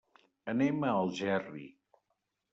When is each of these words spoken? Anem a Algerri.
Anem 0.53 0.87
a 0.87 0.95
Algerri. 1.03 1.69